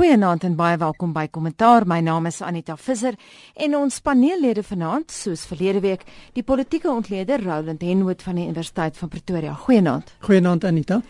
[0.00, 1.84] Goeienaand en baie welkom by Kommentaar.
[1.84, 3.18] My naam is Anita Visser
[3.52, 8.96] en ons paneellede vanaand, soos verlede week, die politieke ontleder Roland Henwood van die Universiteit
[8.96, 9.52] van Pretoria.
[9.66, 10.14] Goeienaand.
[10.24, 11.02] Goeienaand Anita.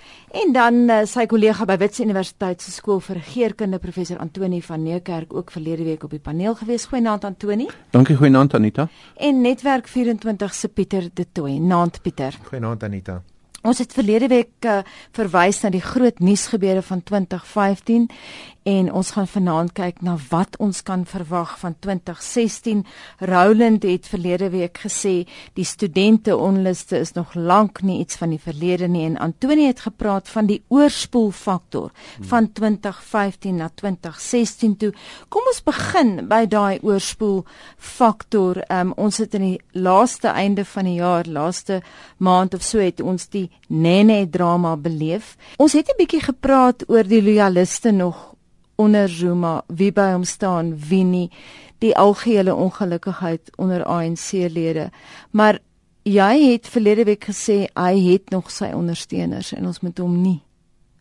[0.42, 4.82] En dan uh, sy kollega by Wits Universiteit se skool vir regeringskunde professor Antoni van
[4.82, 6.90] Neekerk ook verlede week op die paneel gewees.
[6.90, 7.70] Goeienaand Antoni.
[7.94, 8.90] Dankie, goeienaand Anita.
[9.14, 11.60] En Netwerk 24 se Pieter De Tooy.
[11.62, 12.34] Naand Pieter.
[12.42, 13.22] Goeienaand Anita.
[13.60, 14.78] Ons het verlede week uh,
[15.12, 18.06] verwys na die groot nuusgebeure van 2015
[18.70, 22.82] en ons gaan vanaand kyk na wat ons kan verwag van 2016.
[23.28, 28.40] Roland het verlede week gesê die studente onluste is nog lank nie iets van die
[28.40, 31.92] verlede nie en Antoni het gepraat van die oorspoelfaktor
[32.32, 34.92] van 2015 na 2016 toe.
[35.28, 38.64] Kom ons begin by daai oorspoelfaktor.
[38.68, 41.80] Um, ons het in die laaste einde van die jaar, laaste
[42.18, 45.36] maand of so het ons die Nene drama beleef.
[45.56, 48.34] Ons het 'n bietjie gepraat oor die loyaliste nog
[48.74, 51.30] onder Zuma, wie by hom staan, wie nie,
[51.78, 54.90] die algehele ongelukkigheid onder ANC-lede.
[55.30, 55.58] Maar
[56.02, 60.40] jy het verlede week gesê hy het nog sy ondersteuners en ons moet hom nie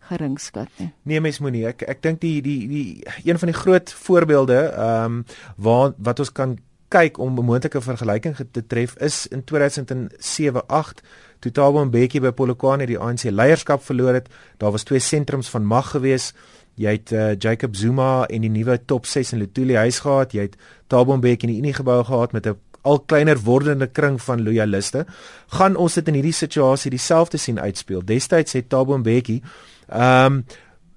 [0.09, 0.89] geringskat nie.
[1.03, 2.85] Nee mens moenie ek ek dink die die die
[3.23, 5.23] een van die groot voorbeelde ehm um,
[5.55, 6.57] waar wat ons kan
[6.89, 11.03] kyk om 'n moontlike vergelyking te tref is in 2007-8
[11.39, 14.29] toe Thabo Mbeki by Polokwane die ANC leierskap verloor het.
[14.57, 16.35] Daar was twee sentrums van mag geweest
[16.79, 20.47] jy het uh, Jacob Zuma en die nuwe top 6 in Lutuli huis gehad, jy
[20.47, 20.57] het
[20.91, 25.05] Thabo Mbeki in die Unie gebou gehad met 'n al kleiner wordende kring van loyaliste.
[25.47, 28.01] Gaan ons dit in hierdie situasie dieselfde sien uitspeel?
[28.05, 29.41] Destyds het Thabo Mbeki
[29.87, 30.45] ehm um,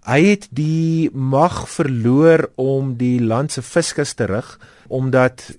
[0.03, 5.55] hy het die mag verloor om die land se fiskus te rig omdat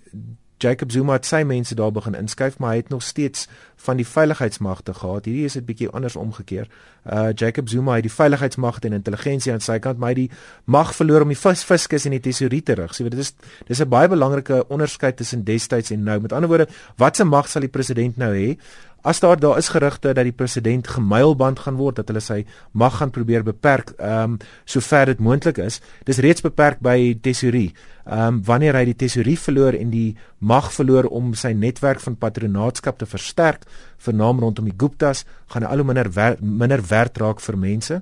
[0.63, 3.47] Jacob Zuma het sy mense daar begin inskuif, maar hy het nog steeds
[3.83, 5.25] van die veiligheidsmagte gehad.
[5.27, 6.69] Hierdie is dit bietjie anders omgekeer.
[7.03, 10.71] Uh Jacob Zuma het die veiligheidsmagte en intelligensie aan sy kant, maar hy het die
[10.71, 12.95] mag verloor om die vis fiskus en die tesourier te rig.
[12.95, 13.33] So dit is
[13.67, 16.19] dis 'n baie belangrike onderskeid tussen destyds en nou.
[16.19, 18.57] Met ander woorde, watse mag sal die president nou hê?
[19.03, 22.95] As daar daar is gerugte dat die president gemylband gaan word dat hulle sy mag
[23.01, 25.81] gaan probeer beperk ehm um, sover dit moontlik is.
[26.07, 27.73] Dis reeds beperk by tesourie.
[28.05, 32.15] Ehm um, wanneer hy die tesourie verloor en die mag verloor om sy netwerk van
[32.15, 37.17] patronaatskap te versterk vernaam rondom die Guptas gaan hy al hoe minder wer, minder werd
[37.17, 38.01] raak vir mense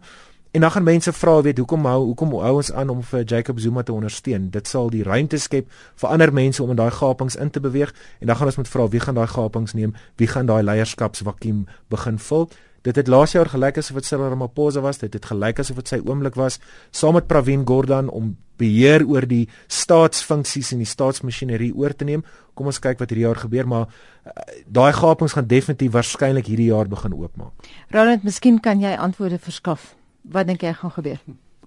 [0.51, 3.59] En dan gaan mense vra weet hoekom hou hoekom hou ons aan om vir Jacob
[3.59, 4.49] Zuma te ondersteun?
[4.51, 7.93] Dit sal die ruimte skep vir ander mense om in daai gapings in te beweeg
[8.19, 9.93] en dan gaan ons moet vra wie gaan daai gapings neem?
[10.19, 12.49] Wie gaan daai leierskapsvakuum begin vul?
[12.83, 15.87] Dit het laas jaar gelyk asof dit Cyril Ramaphosa was, dit het gelyk asof dit
[15.87, 16.59] sy oomblik was
[16.91, 22.25] saam met Pravin Gordhan om beheer oor die staatsfunksies en die staatsmasjinerie oor te neem.
[22.53, 24.35] Kom ons kyk wat hierdie jaar gebeur, maar uh,
[24.67, 27.71] daai gapings gaan definitief waarskynlik hierdie jaar begin oopmaak.
[27.95, 31.21] Roland, miskien kan jy antwoorde verskaf wat dink jy gaan gebeur?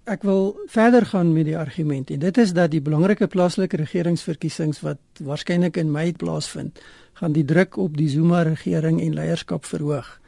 [0.04, 4.82] Ek wil verder gaan met die argument en dit is dat die belangrike plaaslike regeringsverkiesings
[4.84, 6.80] wat waarskynlik in Mei plaasvind,
[7.14, 10.20] gaan die druk op die Zuma regering en leierskap verhoog.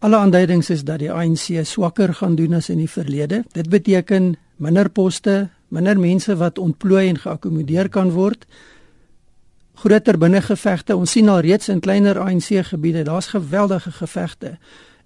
[0.00, 3.42] Alle aanduidings is dat die ANC swakker gaan doen as in die verlede.
[3.52, 8.46] Dit beteken minder poste, minder mense wat ontplooi en geakkommodeer kan word.
[9.82, 10.96] Groter binnengevegte.
[10.96, 14.56] Ons sien al reeds in kleiner ANC gebiede, daar's geweldige gevegte.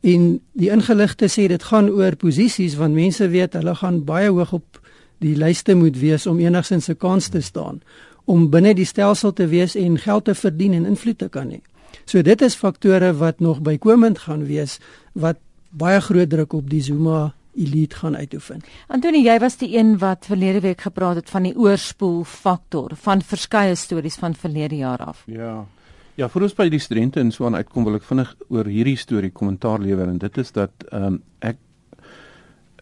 [0.04, 4.52] En die ingeligte sê dit gaan oor posisies want mense weet hulle gaan baie hoog
[4.52, 4.80] op
[5.24, 7.80] die lyste moet wees om enigsins 'n kans te staan
[8.24, 11.60] om binne die stelsel te wees en geld te verdien en invloed te kan hê.
[12.04, 14.78] So dit is faktore wat nog bykomend gaan wees
[15.12, 15.36] wat
[15.70, 18.62] baie groot druk op die Zuma elite gaan uitoefen.
[18.88, 23.22] Antoni, jy was die een wat verlede week gepraat het van die oorspoel faktor van
[23.22, 25.22] verskeie stories van verlede jaar af.
[25.26, 25.66] Ja.
[26.14, 28.94] Ja, vir ons by die studente en so aan uitkom wil ek vinnig oor hierdie
[28.94, 31.58] storie kommentaar lewer en dit is dat ehm um, ek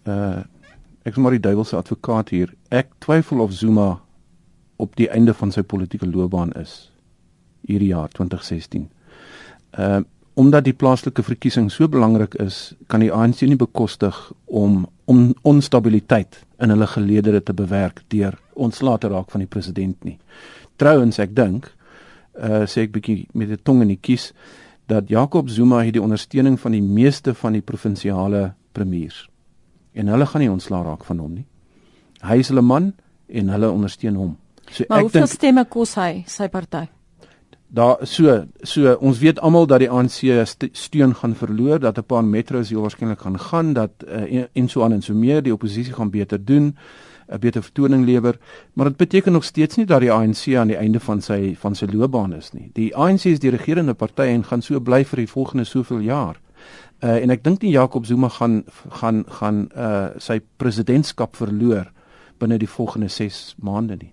[0.04, 0.43] uh
[1.03, 2.53] ek is maar die duiwel se advokaat hier.
[2.70, 4.03] Ek twyfel of Zuma
[4.76, 6.93] op die einde van sy politieke loopbaan is
[7.66, 8.91] hierdie jaar 2016.
[9.78, 14.16] Ehm uh, omdat die plaaslike verkiesing so belangrik is, kan die ANC nie bekostig
[14.47, 20.05] om on, onstabiliteit in hulle geleedere te bewerk deur ontslae te raak van die president
[20.05, 20.19] nie.
[20.76, 21.69] Trouwens, ek dink
[22.38, 24.32] uh sê ek bietjie met 'n tong in die kies
[24.87, 29.29] dat Jacob Zuma het die ondersteuning van die meeste van die provinsiale premiers.
[29.93, 31.46] En hulle gaan nie ontslaa raak van hom nie.
[32.23, 32.93] Hy is hulle man
[33.29, 34.37] en hulle ondersteun hom.
[34.70, 36.87] So maar ek hoeveel denk, stemme kos hy sy party?
[37.73, 38.35] Daar so
[38.69, 40.20] so ons weet almal dat die ANC
[40.76, 44.82] steun gaan verloor, dat 'n paar metros heel waarskynlik gaan gaan, dat uh, en so
[44.82, 46.76] aan en so meer die oppositie gaan beter doen.
[47.29, 48.39] 'n beter vertoning lewer,
[48.73, 51.75] maar dit beteken nog steeds nie dat die ANC aan die einde van sy van
[51.75, 52.71] sy loopbaan is nie.
[52.73, 56.41] Die ANC is die regerende party en gaan so bly vir die volgende soveel jaar.
[57.03, 61.93] Uh en ek dink nie Jacob Zuma gaan gaan gaan uh sy presidentskap verloor
[62.39, 64.13] binne die volgende 6 maande nie.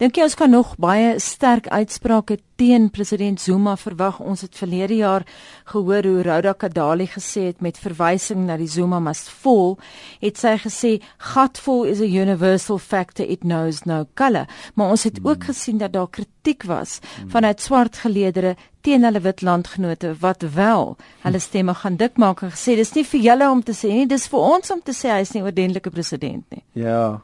[0.00, 4.20] Dink jy ons kan nog baie sterk uitsprake teen president Zuma verwag?
[4.20, 5.26] Ons het verlede jaar
[5.72, 9.76] gehoor hoe Rhoda Kadali gesê het met verwysing na die Zuma must fall,
[10.20, 10.92] het sy gesê
[11.32, 14.48] gatvol is a universal factor it knows no color.
[14.74, 16.98] Maar ons het ook gesien dat daar kritiek was
[17.28, 22.52] vanuit swart geleedere teen hulle wit landgenote wat wel hulle stemme gaan dik maak en
[22.54, 25.12] gesê dis nie vir julle om te sê nie, dis vir ons om te sê
[25.12, 26.64] hy is nie oordentlike president nie.
[26.86, 27.20] Ja.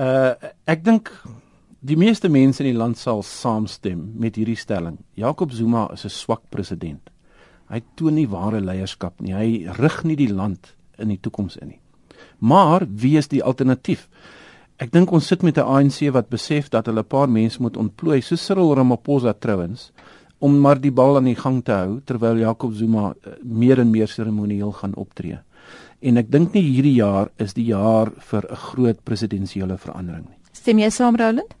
[0.00, 0.32] Uh
[0.66, 1.12] ek dink
[1.84, 4.94] Die meeste mense in die land sal saamstem met hierdie stelling.
[5.20, 7.10] Jacob Zuma is 'n swak president.
[7.68, 9.34] Hy toon nie ware leierskap nie.
[9.34, 11.80] Hy rig nie die land in die toekoms in nie.
[12.38, 14.08] Maar wie is die alternatief?
[14.78, 17.76] Ek dink ons sit met 'n ANC wat besef dat hulle 'n paar mense moet
[17.76, 19.92] ontplooi, so Cyril Ramaphosa trouens,
[20.38, 23.90] om maar die bal aan die gang te hou terwyl Jacob Zuma eh, meer en
[23.90, 25.38] meer seremonieel gaan optree.
[26.00, 30.38] En ek dink nie hierdie jaar is die jaar vir 'n groot presidensiële verandering nie.
[30.52, 31.54] Stem jy saam, Roland?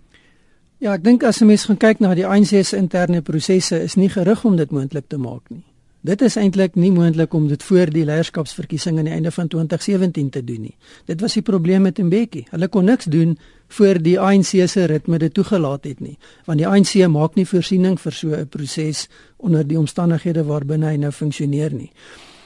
[0.78, 3.94] Ja, ek dink as 'n mens gaan kyk na die ANC se interne prosesse, is
[3.94, 5.64] nie gerig om dit moontlik te maak nie.
[6.04, 10.30] Dit is eintlik nie moontlik om dit voor die leierskapsverkiesing aan die einde van 2017
[10.30, 10.74] te doen nie.
[11.08, 12.44] Dit was die probleem met Mbeki.
[12.50, 13.38] Hulle kon niks doen
[13.68, 17.96] voor die ANC se ritme dit toegelaat het nie, want die ANC maak nie voorsiening
[18.00, 21.90] vir so 'n proses onder die omstandighede waarbinne hy nou funksioneer nie.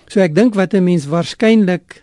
[0.07, 2.03] So ek dink wat 'n mens waarskynlik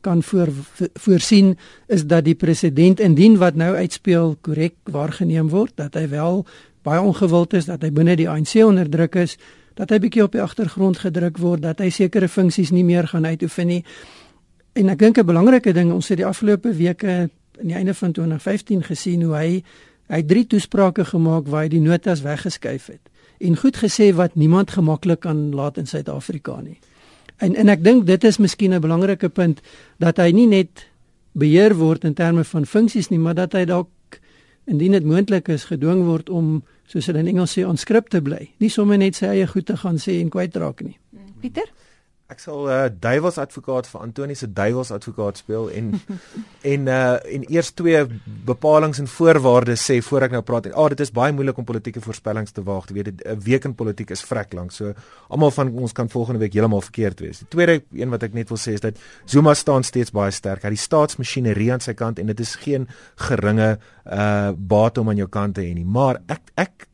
[0.00, 0.48] kan voor
[0.94, 6.46] voorsien is dat die president indien wat nou uitspeel korrek waargeneem word dat hy wel
[6.82, 9.36] baie ongewild is dat hy binne die ANC onderdruk is
[9.74, 13.24] dat hy bietjie op die agtergrond gedruk word dat hy sekere funksies nie meer gaan
[13.24, 13.84] uitoefen nie.
[14.72, 17.30] En ek dink 'n belangrike ding ons het die afgelope weke
[17.60, 19.62] aan die einde van 2015 gesien hoe hy
[20.10, 24.70] hy drie toesprake gemaak waar hy die notas weggeskuif het en goed gesê wat niemand
[24.70, 26.78] gemaklik kan laat in Suid-Afrika nie
[27.40, 29.60] En en ek dink dit is miskien 'n belangrike punt
[29.98, 30.86] dat hy nie net
[31.32, 34.20] beheer word in terme van funksies nie, maar dat hy dalk
[34.66, 38.50] indien dit moontlik is gedwing word om soos hulle in Engels sê onskrip te bly.
[38.58, 40.98] Nie sommer net sy eie goed te gaan sê en kwytraak nie.
[41.40, 41.70] Pieter
[42.30, 45.88] Ek sal uh, duiwels advokaat vir Antoni se duiwels advokaat speel en
[46.72, 46.98] en uh
[47.36, 48.04] en eers twee
[48.46, 50.68] bepalinge en voorwaardes sê voor ek nou praat.
[50.70, 52.86] Ah, oh, dit is baie moeilik om politieke voorspellings te waag.
[52.90, 54.70] Jy weet, 'n week in politiek is vrek lank.
[54.72, 54.94] So
[55.28, 57.42] almal van ons kan volgende week heeltemal verkeerd wees.
[57.42, 60.62] Die tweede een wat ek net wil sê is dat Zuma staan steeds baie sterk.
[60.62, 62.86] Hy het die staatsmasjinerie aan sy kant en dit is geen
[63.16, 65.84] geringe uh baat om aan jou kant te hê nie.
[65.84, 66.89] Maar ek ek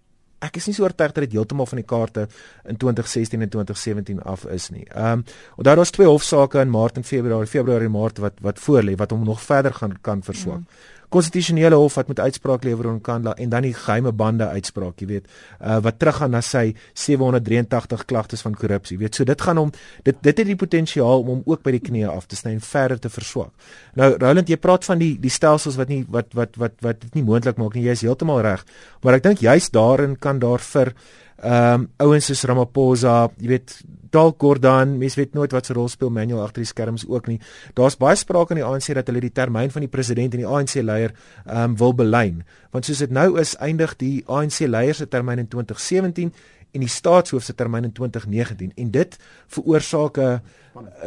[0.47, 2.27] ek is nie so oortuig dat dit heeltemal van die kaarte
[2.65, 4.87] in 2016 en 2017 af is nie.
[4.89, 8.61] Ehm um, daar was twee hofsaake in Maart en Februarie, Februarie en Maart wat wat
[8.69, 10.63] voorlê wat hom nog verder gaan kan verswak.
[10.65, 15.01] Mm konstitusionele hof wat moet uitspraak lewer oor Nkandla en dan die geheime bande uitspraak,
[15.01, 15.27] jy weet,
[15.61, 18.97] uh, wat teruggaan na sy 783 klagtes van korrupsie.
[18.97, 19.73] Jy weet, so dit gaan hom
[20.07, 22.65] dit dit het die potensiaal om hom ook by die knieë af te sny en
[22.65, 23.53] verder te verswak.
[23.99, 27.21] Nou Roland, jy praat van die die stelsels wat nie wat wat wat wat dit
[27.21, 27.87] nie moontlik maak nie.
[27.89, 28.65] Jy is heeltemal reg.
[29.03, 30.93] Maar ek dink juist daarin kan daar vir
[31.37, 33.81] ehm um, ouens soos Ramaphosa, jy weet
[34.11, 37.37] dalk Gordhan, mens weet nooit wat se rol speel Manuel agter die skerms ook nie.
[37.77, 40.49] Daar's baie sprake in die ANC dat hulle die termyn van die president en die
[40.49, 41.13] ANC leier
[41.45, 42.43] ehm um, wil belyn.
[42.73, 46.33] Want soos dit nou is, eindig die ANC leier se termyn in 2017
[46.73, 50.41] en die staatshoof se termyn in 2019 en dit veroorsaak 'n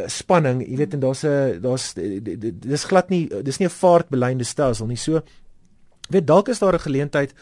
[0.08, 4.88] spanning, jy weet en daar's 'n daar's dis glad nie dis nie 'n vaartbelynde stelsel
[4.88, 4.98] nie.
[4.98, 5.22] So
[6.10, 7.34] weet dalk is daar 'n geleentheid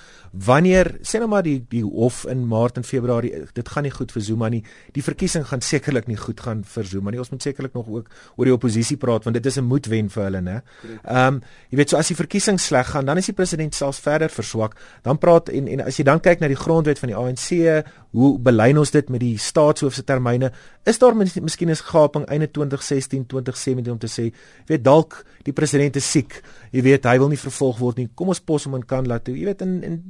[0.45, 4.11] wanneer sê nou maar die die hof in Maart en Februarie dit gaan nie goed
[4.11, 4.61] vir Zuma nie.
[4.93, 7.19] Die verkiesing gaan sekerlik nie goed gaan vir Zuma nie.
[7.19, 10.23] Ons moet sekerlik nog ook oor die oppositie praat want dit is 'n moedwen vir
[10.23, 10.61] hulle, né?
[11.03, 13.99] Ehm um, jy weet so as die verkiesing sleg gaan, dan is die president selfs
[13.99, 14.75] verder verswak.
[15.03, 18.39] Dan praat en en as jy dan kyk na die grondwet van die ANC, hoe
[18.39, 20.51] belyn ons dit met die staatshoof se termyne?
[20.85, 24.33] Is daar miskien 'n gaping einde 2016, 2017 om te sê,
[24.67, 26.41] weet dalk die president is siek.
[26.71, 28.09] Jy weet hy wil nie vervolg word nie.
[28.15, 29.27] Kom ons pos hom in kan laat.
[29.27, 30.03] Jy weet in in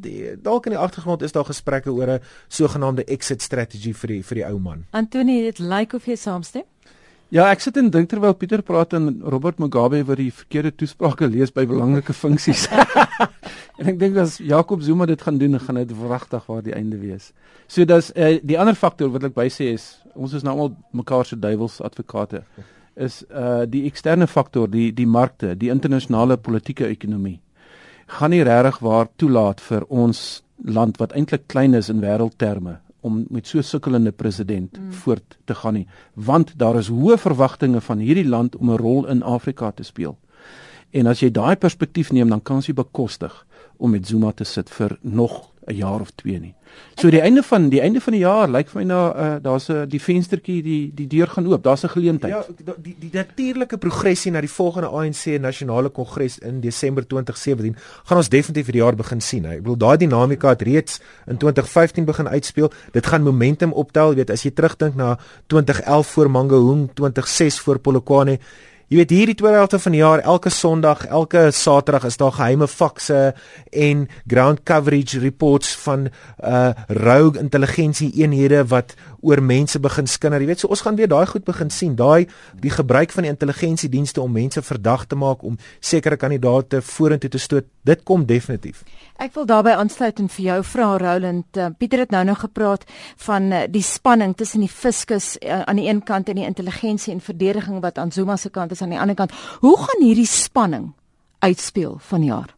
[0.43, 4.35] dalk in die agtergrond is daar gesprekke oor 'n sogenaamde exit strategy vir die vir
[4.35, 4.85] die ou man.
[4.91, 6.63] Antoni, dit lyk of jy saamstem?
[7.29, 11.27] Ja, ek sit en dink terwyl Pieter praat en Robert Mugabe wat die verkeerde toesprake
[11.27, 12.69] lees by belangrike funksies.
[13.79, 16.97] en ek dink as Jacob Zuma dit gaan doen, gaan dit wragtig waar die einde
[16.97, 17.33] wees.
[17.67, 20.71] So dis uh, die ander faktor wat ek by sê is ons is nou almal
[20.95, 22.45] mekaar se duiwels advokate
[22.97, 27.37] is uh die eksterne faktor, die die markte, die internasionale politieke ekonomie
[28.07, 33.25] gaan nie regtig waar toelaat vir ons land wat eintlik klein is in wêreldterme om
[33.29, 34.93] met so sukkelende president mm.
[35.03, 39.05] voort te gaan nie want daar is hoë verwagtinge van hierdie land om 'n rol
[39.07, 40.17] in Afrika te speel.
[40.91, 43.45] En as jy daai perspektief neem dan kan jy bekostig
[43.77, 46.53] om met Zuma te sit vir nog 'n jaar of 2 nie.
[46.95, 49.69] So die einde van die einde van die jaar lyk vir my na uh, daar's
[49.69, 51.63] 'n die venstertjie die die deur gaan oop.
[51.63, 52.33] Daar's 'n geleentheid.
[52.33, 52.45] Ja,
[52.77, 58.29] die die natuurlike progressie na die volgende ANC nasionale kongres in Desember 2017 gaan ons
[58.29, 59.45] definitief vir die jaar begin sien.
[59.45, 62.71] Ek bedoel daai dinamika het reeds in 2015 begin uitspeel.
[62.91, 68.39] Dit gaan momentum optel, weet as jy terugdink na 2011 voor Mangaung, 2006 voor Polokwane
[68.87, 72.69] Jy weet hierdie tweede helfte van die jaar, elke Sondag, elke Saterdag is daar geheime
[72.71, 73.33] fakse
[73.75, 76.07] en ground coverage reports van
[76.39, 80.41] uh rogue intelligensie eenhede wat oor mense begin skinder.
[80.41, 81.95] Jy weet, so ons gaan weer daai goed begin sien.
[81.95, 82.27] Daai
[82.61, 87.41] die gebruik van die intelligensiedienste om mense verdag te maak om sekere kandidaate vorentoe te
[87.41, 87.67] stoot.
[87.87, 88.83] Dit kom definitief.
[89.17, 91.57] Ek wil daarbey aansluit en vir jou vra Roland.
[91.57, 92.83] Uh, Pieter het nou nog gepraat
[93.25, 97.13] van uh, die spanning tussen die fiskus uh, aan die een kant en die intelligensie
[97.13, 99.33] en verdediging wat aan Zuma se kant is aan die ander kant.
[99.63, 100.93] Hoe gaan hierdie spanning
[101.39, 102.56] uitspeel vanjaar?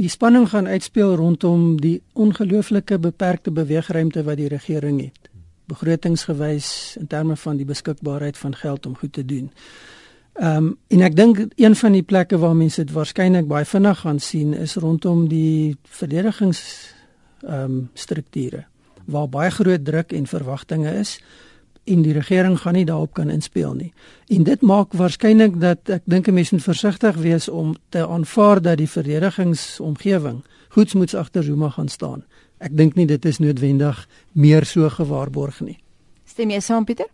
[0.00, 5.28] Die spanning gaan uitspeel rondom die ongelooflike beperkte beweegruimte wat die regering het.
[5.68, 9.50] Begrotingsgewys in terme van die beskikbaarheid van geld om goed te doen.
[10.40, 14.00] Ehm um, en ek dink een van die plekke waar mense dit waarskynlik baie vinnig
[14.00, 16.62] gaan sien is rondom die verdedigings
[17.44, 18.64] ehm um, strukture
[19.04, 21.18] waar baie groot druk en verwagtinge is
[21.84, 23.92] en die regering gaan nie daarop kan inspel nie.
[24.28, 28.62] En dit maak waarskynlik dat ek dink 'n mens moet versigtig wees om te aanvaar
[28.62, 32.24] dat die verdedigingsomgewing goedsmoeds agter Zuma gaan staan.
[32.58, 35.78] Ek dink nie dit is noodwendig meer so gewaarborg nie.
[36.24, 37.06] Stem jy saam Pieter?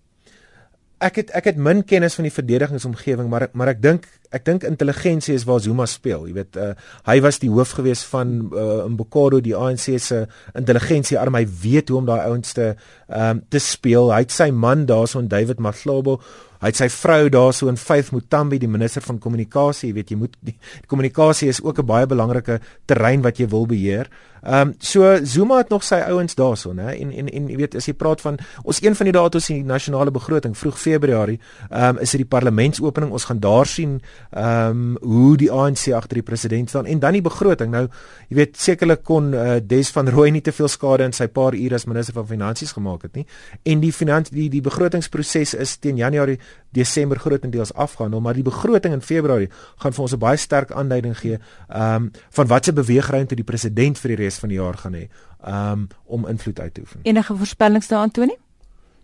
[0.99, 4.65] Ek het ek het min kennis van die verdedigingsomgewing maar maar ek dink ek dink
[4.67, 6.27] intelligensie is waar Zuma speel.
[6.29, 6.73] Jy weet uh,
[7.07, 10.25] hy was die hoof gewees van uh, Mbokado die ANC se
[10.57, 11.39] intelligensie arm.
[11.39, 12.73] Hy weet hoe om daai ouens te
[13.07, 14.11] um, te speel.
[14.13, 16.19] Hy het sy man daarson David Mahlabo
[16.61, 20.19] hy het sy vrou daarso in Faith Mutambi die minister van kommunikasie jy weet jy
[20.21, 24.09] moet die, die kommunikasie is ook 'n baie belangrike terrein wat jy wil beheer
[24.47, 27.75] Ehm um, so Zuma het nog sy ouens daarson hè en en en jy weet
[27.75, 31.41] as jy praat van ons een van die datums in die nasionale begroting vroeg Februarie
[31.71, 33.11] ehm um, is dit die parlementsopening.
[33.13, 33.99] Ons gaan daar sien
[34.31, 36.87] ehm um, hoe die ANC agter die president staan.
[36.87, 37.71] En dan die begroting.
[37.71, 37.89] Nou
[38.29, 41.55] jy weet sekerlik kon uh, Des van Rooi nie te veel skade in sy paar
[41.55, 43.27] ure as minister van finansies gemaak het nie.
[43.65, 46.39] En die finansie die die begrotingsproses is teen Januarie
[46.77, 49.51] Desember grootendeels afgehandel maar die begroting in Februarie
[49.83, 53.99] gaan vir ons 'n baie sterk aanduiding gee ehm um, van watse beweegruimte die president
[53.99, 55.07] vir die res van die jaar gaan hê
[55.47, 57.01] um, om invloed uit te oefen.
[57.03, 58.37] Enige voorspellings daar Antoni?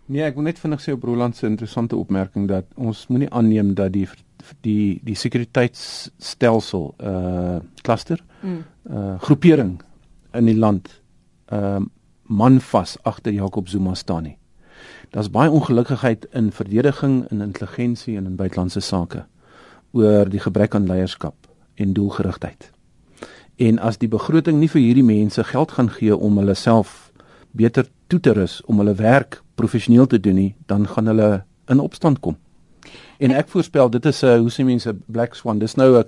[0.05, 3.73] Nee, ek wil net vinnig sê op Roland se interessante opmerking dat ons moenie aanneem
[3.73, 4.07] dat die
[4.61, 8.63] die die sekuriteitsstelsel uh cluster mm.
[8.91, 9.77] uh groepering
[10.33, 10.89] in die land
[11.47, 11.83] um uh,
[12.23, 14.37] man vas agter Jacob Zuma staan nie.
[15.13, 19.25] Daar's baie ongelukkigheid in verdediging en in intelligensie en in buitelandse sake
[19.91, 21.35] oor die gebrek aan leierskap
[21.75, 22.71] en doelgerigtheid.
[23.55, 27.11] En as die begroting nie vir hierdie mense geld gaan gee om hulle self
[27.51, 31.79] beter toe te rus om hulle werk professioneel te doen nie, dan gaan hulle in
[31.79, 32.39] opstand kom.
[33.21, 35.59] En ek voorspel dit is 'n hoe sê mense black swan.
[35.59, 36.05] Dis nou 'n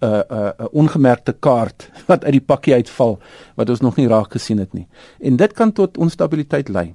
[0.00, 3.18] 'n 'n ongemerkte kaart wat uit die pakkie uitval
[3.54, 4.86] wat ons nog nie raak gesien het nie.
[5.20, 6.94] En dit kan tot onstabiliteit lei.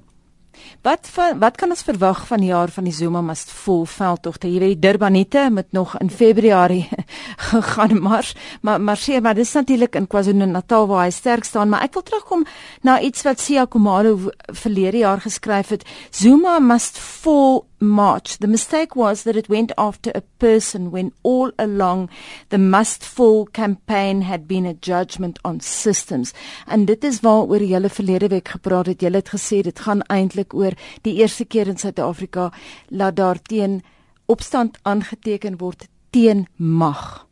[0.82, 4.48] Wat van, wat kan ons verwag van die jaar van die Zuma must full veldtogte?
[4.50, 6.88] Jy weet die Durbanite moet nog in Februarie
[7.72, 11.86] gaan mars, maar maar sê maar dis natuurlik in KwaZulu-Natal waar hy sterk staan, maar
[11.86, 12.46] ek wil terugkom
[12.82, 15.86] na iets wat Sia Komalo verlede jaar geskryf het.
[16.10, 18.38] Zuma must full march.
[18.38, 22.10] The mistake was that it went after a person when all along
[22.48, 26.32] the must fall campaign had been a judgment on systems.
[26.66, 29.02] En dit is waaroor jy hulle verlede week gepraat het.
[29.02, 32.50] Jy het gesê dit gaan eintlik oor die eerste keer in Suid-Afrika
[32.88, 33.82] laat daar teen
[34.26, 37.26] opstand aangeteken word teen mag.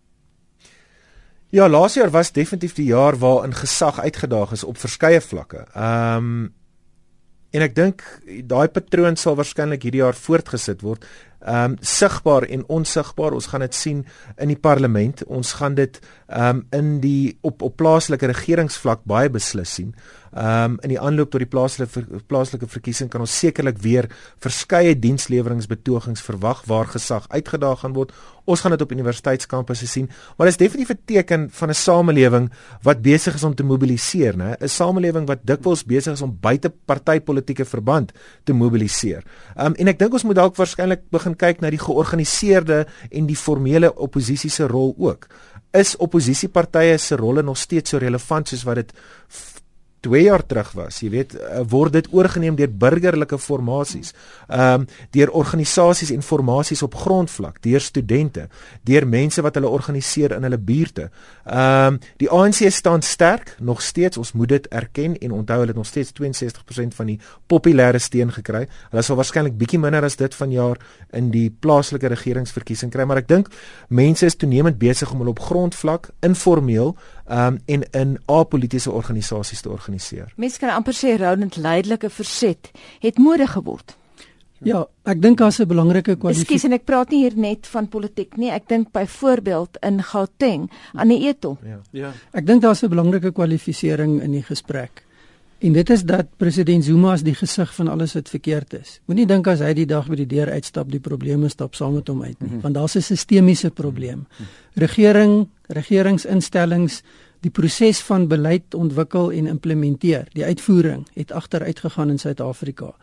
[1.55, 5.67] Ja, laas jaar was definitief die jaar waarin gesag uitgedaag is op verskeie vlakke.
[5.75, 6.55] Ehm um,
[7.57, 8.03] En ek dink
[8.45, 11.07] daai patroon sal waarskynlik hierdie jaar voortgesit word.
[11.47, 13.33] Ehm um, sigbaar en onsigbaar.
[13.33, 15.25] Ons gaan dit sien in die parlement.
[15.27, 19.95] Ons gaan dit ehm um, in die op op plaaslike regeringsvlak baie beslis sien.
[20.37, 24.09] Ehm um, in die aanloop tot die plaaslike plaaslike verkiesing kan ons sekerlik weer
[24.43, 28.13] verskeie diensleweringbetogings verwag waar gesag uitgedaag gaan word.
[28.45, 32.51] Ons gaan dit op universiteitskampusse sien, maar dit is definitief 'n teken van 'n samelewing
[32.83, 34.57] wat besig is om te mobiliseer, né?
[34.61, 38.13] 'n Samelewing wat dikwels besig is om buite partytetiese verband
[38.45, 39.25] te mobiliseer.
[39.57, 43.29] Ehm um, en ek dink ons moet dalk waarskynlik begin kyk na die georganiseerde en
[43.29, 45.29] die formele oppositie se rol ook.
[45.77, 48.93] Is oppositiepartye se rolle nog steeds so relevant soos wat dit
[50.07, 51.01] 2 jaar terug was.
[51.03, 54.15] Jy weet, uh, word dit oorgeneem deur burgerlike formasies.
[54.47, 58.47] Ehm um, deur organisasies en formasies op grondvlak, deur studente,
[58.87, 61.11] deur mense wat hulle organiseer in hulle buurte.
[61.45, 64.17] Ehm um, die ANC staan sterk nog steeds.
[64.17, 68.33] Ons moet dit erken en onthou hulle het nog steeds 62% van die populêre steun
[68.33, 68.67] gekry.
[68.91, 70.81] Hulle sal waarskynlik bietjie minder as dit vanjaar
[71.13, 73.51] in die plaaslike regeringsverkiesing kry, maar ek dink
[73.89, 76.95] mense is toenemend besig om hulle op grondvlak informeel
[77.29, 80.33] um, en in apolitiese organisasies te organiseer.
[80.37, 83.97] Mense kan amper sê Roland leidelike verset het mode geword.
[84.65, 86.55] Ja, ek dink daar's 'n belangrike kwalifikasie.
[86.55, 88.51] Ekskuus en ek praat nie hier net van politiek nie.
[88.51, 91.59] Ek dink byvoorbeeld in Gauteng aan die Eto.
[91.63, 91.81] Ja.
[91.91, 92.13] Ja.
[92.33, 95.06] Ek dink daar's 'n belangrike kwalifisering in die gesprek.
[95.59, 98.99] En dit is dat president Zuma as die gesig van alles wat verkeerd is.
[99.09, 102.09] Moenie dink as hy die dag by die deur uitstap, die probleme stap saam met
[102.13, 102.61] hom uit nie, -hmm.
[102.61, 104.27] want daar's 'n sistemiese probleem.
[104.75, 107.03] Regering, regeringsinstellings,
[107.41, 112.95] die proses van beleid ontwikkel en implementeer, die uitvoering het agteruit gegaan in Suid-Afrika.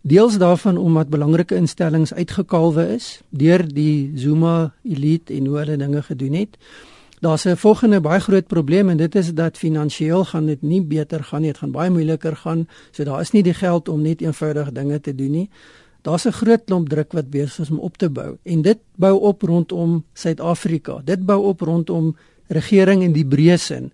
[0.00, 6.02] Deels daarvan omdat belangrike instellings uitgekalwe is deur die Zuma elite en hoe hulle dinge
[6.02, 6.56] gedoen het.
[7.20, 11.24] Daar's 'n volgende baie groot probleem en dit is dat finansiëel gaan dit nie beter
[11.24, 12.68] gaan nie, dit gaan baie moeiliker gaan.
[12.90, 15.50] So daar is nie die geld om net eenvoudig dinge te doen nie.
[16.02, 19.20] Daar's 'n groot klomp druk wat besig is om op te bou en dit bou
[19.20, 21.00] op rondom Suid-Afrika.
[21.04, 23.92] Dit bou op rondom regering in die breë sin.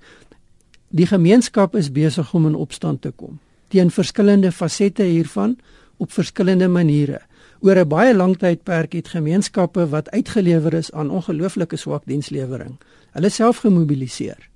[0.89, 3.39] Die gemeenskap is besig om in opstand te kom
[3.75, 5.57] teen verskillende fasette hiervan
[5.97, 7.21] op verskillende maniere.
[7.61, 12.77] Oor 'n baie lang tydperk het gemeenskappe wat uitgelewer is aan ongelooflike swak dienslewering
[13.15, 14.49] hulle self gemobiliseer.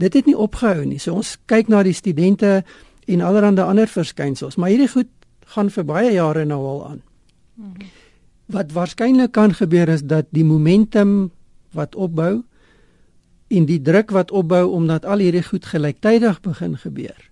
[0.00, 1.00] Dit het nie opgehou nie.
[1.02, 2.62] So ons kyk na die studente
[3.06, 5.10] en allerlei ander verskynsels, maar hierdie goed
[5.54, 7.00] gaan vir baie jare nou al aan.
[8.52, 11.30] Wat waarskynlik kan gebeur is dat die momentum
[11.74, 12.42] wat opbou
[13.48, 17.30] en die druk wat opbou omdat al hierdie goed gelyktydig begin gebeur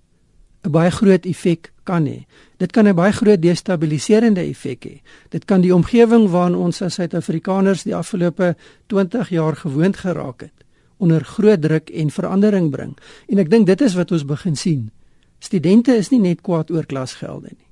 [0.65, 2.25] 'n baie groot effek kan hê.
[2.59, 5.01] Dit kan 'n baie groot destabiliserende effek hê.
[5.31, 10.65] Dit kan die omgewing waarin ons as Suid-Afrikaners die afgelope 20 jaar gewoond geraak het
[10.97, 12.97] onder groot druk en verandering bring.
[13.29, 14.91] En ek dink dit is wat ons begin sien.
[15.39, 17.69] Studente is nie net kwaad oor klasgelde nie.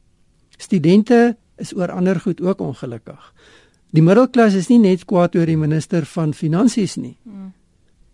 [0.58, 3.32] Studente is oor ander goed ook ongelukkig.
[3.92, 7.16] Die middelklas is nie net kwaad oor die minister van finansies nie.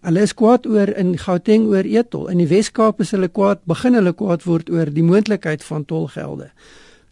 [0.09, 2.31] Hulle is kwaad oor in Gauteng oor etol.
[2.33, 6.49] In die Wes-Kaap is hulle kwaad, begin hulle kwaad word oor die moontlikheid van tolgelde.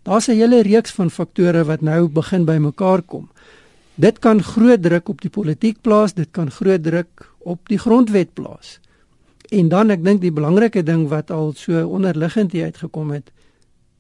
[0.09, 3.29] Daar's 'n hele reeks van faktore wat nou begin bymekaar kom.
[3.97, 8.33] Dit kan groot druk op die politiek plaas, dit kan groot druk op die grondwet
[8.35, 8.81] plaas.
[9.51, 13.31] En dan ek dink die belangrike ding wat al so onderliggend hier uitgekom het,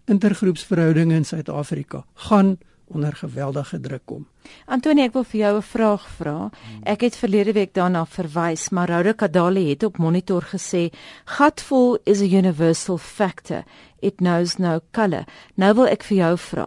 [0.06, 4.26] intergroepsverhoudinge in Suid-Afrika gaan onder geweldige druk kom.
[4.64, 6.50] Antonie, ek wil vir jou 'n vraag vra.
[6.82, 10.92] Ek het verlede week daarna verwys, maar Rhoda Kadali het op Monitor gesê,
[11.24, 13.64] "Gatvol is a universal factor.
[14.00, 16.66] It knows no color." Nou wil ek vir jou vra.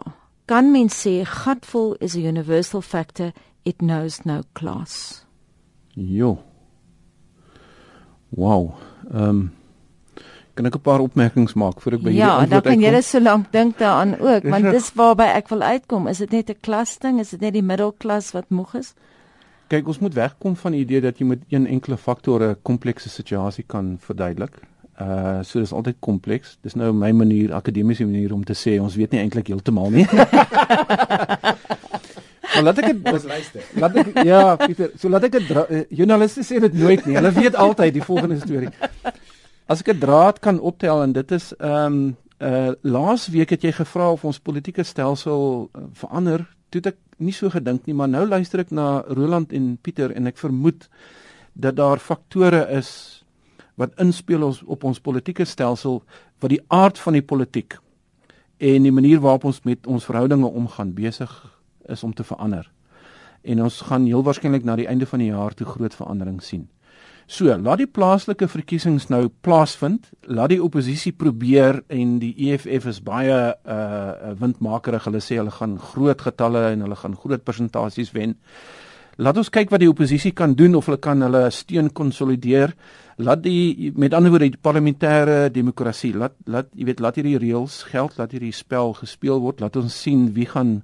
[0.50, 3.32] Kan mens sê gatvol is a universal factor.
[3.62, 5.24] It knows no class?
[5.94, 6.42] Jo.
[8.30, 8.74] Wow.
[9.12, 9.59] Ehm um,
[10.54, 12.72] kan ek 'n paar opmerkings maak voor ek by ja, hierdie antwoord uitkom?
[12.72, 16.08] Ja, dan kan net so lank dink daaraan ook, want dis waarby ek wil uitkom.
[16.08, 17.20] Is dit net 'n klas ding?
[17.20, 18.94] Is dit net die middelklas wat moeg is?
[19.68, 23.08] Kyk, ons moet wegkom van die idee dat jy met een enkele faktor 'n komplekse
[23.08, 24.60] situasie kan verduidelik.
[25.00, 26.58] Uh so dis altyd kompleks.
[26.62, 30.06] Dis nou my manier, akademiese manier om te sê ons weet nie eintlik heeltemal nie.
[32.54, 33.62] Maar laat ek dit luister.
[33.78, 37.14] Laat ek ja, Pieter, so laat ek dit uh, joernaliste sê dit nooit nie.
[37.16, 38.72] Hulle weet altyd die volgende storie.
[39.70, 43.62] As ek 'n draad kan optel en dit is ehm um, uh laas week het
[43.62, 46.42] jy gevra of ons politieke stelsel uh, verander.
[46.70, 50.26] Toe ek nie so gedink nie, maar nou luister ek na Roland en Pieter en
[50.26, 50.88] ek vermoed
[51.54, 53.22] dat daar faktore is
[53.76, 56.02] wat inspel ons op ons politieke stelsel
[56.40, 57.78] wat die aard van die politiek
[58.58, 61.30] en die manier waarop ons met ons verhoudinge omgaan besig
[61.88, 62.66] is om te verander.
[63.42, 66.68] En ons gaan heel waarskynlik na die einde van die jaar toe groot verandering sien.
[67.30, 70.08] So, laat die plaaslike verkiesings nou plaasvind.
[70.26, 75.06] Laat die oppositie probeer en die EFF is baie uh windmakerig.
[75.06, 78.34] Hulle sê hulle gaan groot getalle en hulle gaan groot persentasies wen.
[79.22, 82.74] Laat ons kyk wat die oppositie kan doen of hulle kan hulle steun konsolideer.
[83.22, 87.84] Laat die met ander woorde die parlementêre demokrasie laat laat jy weet laat hierdie reëls
[87.92, 89.62] geld, laat hierdie spel gespeel word.
[89.62, 90.80] Laat ons sien wie gaan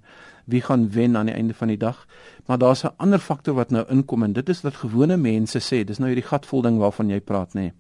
[0.47, 2.07] wie gaan wen aan die einde van die dag.
[2.47, 5.85] Maar daar's 'n ander faktor wat nou inkom en dit is dat gewone mense sê,
[5.85, 7.61] dis nou hierdie gatvolding waarvan jy praat nê.
[7.61, 7.73] Nee.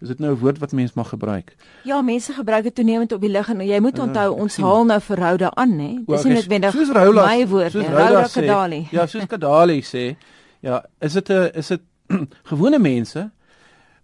[0.00, 1.56] Is dit nou 'n woord wat mense mag gebruik?
[1.82, 4.84] Ja, mense gebruik dit toenemend op die lig en jy moet onthou uh, ons haal
[4.84, 6.04] nou vir Rhoda aan nê.
[6.06, 7.86] Dis nie noodwendig my woord nie.
[7.86, 8.86] Rhoda Kadali.
[8.90, 10.16] Ja, soos Kadali sê,
[10.60, 11.80] ja, is dit 'n is dit
[12.50, 13.30] gewone mense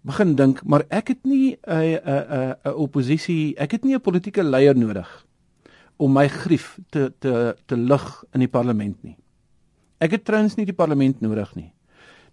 [0.00, 4.42] begin dink, maar ek het nie 'n 'n 'n oppositie, ek het nie 'n politieke
[4.42, 5.26] leier nodig
[6.02, 9.16] om my grief te te te lig in die parlement nie.
[10.02, 11.70] Ek het trouens nie die parlement nodig nie.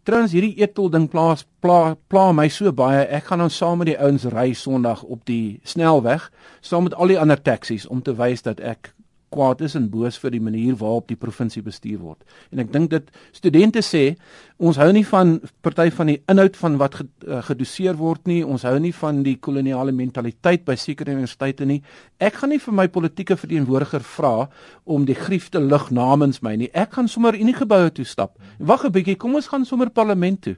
[0.08, 3.04] Trouens hierdie etol ding plaas pla pla my so baie.
[3.06, 6.32] Ek gaan dan saam met die ouens ry Sondag op die snelweg
[6.66, 8.94] saam met al die ander taksies om te wys dat ek
[9.34, 12.24] kwaad is en boos vir die manier waarop die provinsie bestuur word.
[12.52, 14.16] En ek dink dit studente sê
[14.58, 18.42] ons hou nie van party van die inhoud van wat eh, gedoseer word nie.
[18.44, 21.82] Ons hou nie van die koloniale mentaliteit by sekere universiteite nie.
[22.20, 24.50] Ek gaan nie vir my politieke verteenwoordiger vra
[24.86, 26.72] om die grief te lig namens my nie.
[26.74, 28.38] Ek gaan sommer in die geboue toe stap.
[28.60, 30.58] Wag 'n bietjie, kom ons gaan sommer parlement toe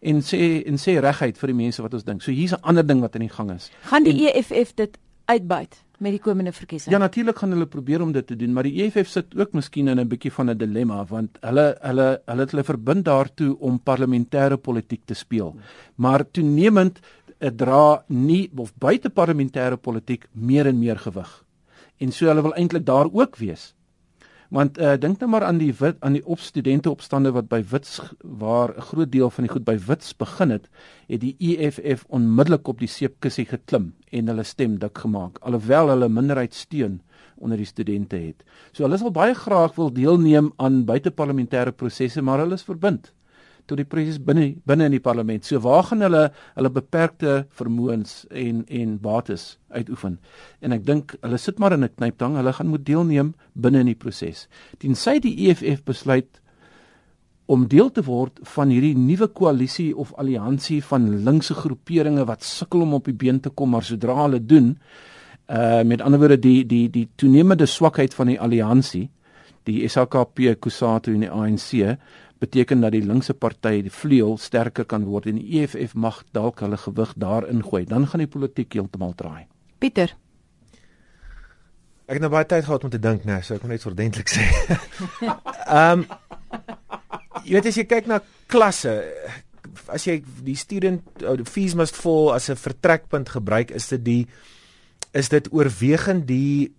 [0.00, 2.22] en sê en sê reguit vir die mense wat ons dink.
[2.22, 3.70] So hier's 'n ander ding wat in die gang is.
[3.82, 5.82] Gaan die en, EFF dit uitbuit?
[6.00, 6.92] Met die komende verkiesing.
[6.94, 9.88] Ja, natuurlik gaan hulle probeer om dit te doen, maar die EFF sit ook miskien
[9.88, 13.80] in 'n bietjie van 'n dilemma want hulle hulle hulle het hulle verbind daartoe om
[13.80, 15.56] parlementêre politiek te speel.
[15.96, 17.00] Maar toenemend
[17.56, 21.44] dra nie of buite parlementêre politiek meer en meer gewig.
[21.98, 23.74] En so hulle wil eintlik daar ook wees
[24.50, 27.60] want uh, dink nou maar aan die wit aan die op studente opstande wat by
[27.70, 30.66] Wits waar 'n groot deel van die goed by Wits begin het
[31.06, 36.08] het die EFF onmiddellik op die seepkussie geklim en hulle stem dik gemaak alhoewel hulle
[36.08, 37.00] minderheid steun
[37.38, 38.44] onder die studente het.
[38.72, 43.12] So hulle sal baie graag wil deelneem aan buiteparlementêre prosesse maar hulle is verbind
[43.70, 45.46] tot die proses binne binne in die parlement.
[45.46, 50.18] So waar gaan hulle hulle beperkte vermoëns en en bates uitoefen?
[50.60, 52.36] En ek dink hulle sit maar in 'n knyptang.
[52.36, 54.48] Hulle gaan moet deelneem binne in die proses.
[54.78, 56.40] Tensy die EFF besluit
[57.50, 62.84] om deel te word van hierdie nuwe koalisie of alliansie van linkse groeperinge wat sukkel
[62.84, 64.76] om op die been te kom, maar sodra hulle doen,
[65.50, 69.08] uh met ander woorde die die die toenemende swakheid van die alliansie,
[69.66, 71.98] die SHKP, Kusatu en die ANC
[72.40, 76.62] beteken dat die linkse party die vleuel sterker kan word en die EFF mag dalk
[76.64, 77.84] hulle gewig daarin gooi.
[77.84, 79.46] Dan gaan die politiek heeltemal draai.
[79.80, 80.14] Pieter.
[82.10, 84.32] Ek het nou baie tyd gehad om te dink, nee, so ek moet net ordentlik
[84.32, 84.46] sê.
[85.70, 86.08] Ehm um,
[87.44, 88.18] jy weet as jy kyk na
[88.50, 88.92] klasse,
[89.88, 94.02] as jy die student ou oh, fees must fall as 'n vertrekpunt gebruik, is dit
[94.04, 94.22] die
[95.14, 96.72] is dit oorwegend die